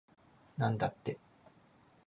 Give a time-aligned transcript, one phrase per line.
[0.57, 1.19] なんだって